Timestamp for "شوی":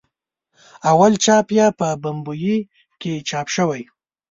3.55-3.81